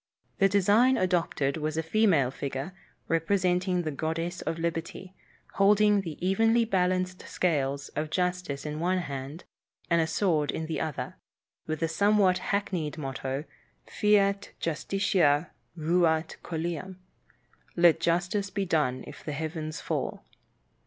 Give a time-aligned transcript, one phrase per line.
[0.39, 2.73] The design adopted was a female figure,
[3.07, 5.13] representing the goddess of liberty,
[5.53, 9.43] holding the evenly balanced scales of justice in one hand
[9.91, 11.17] and a sword in the other,
[11.67, 13.43] with the somewhat hackneyed motto,
[13.85, 16.95] "Fiat justitia ruat coelum"
[17.75, 20.23] ("Let justice be done if the heavens fall").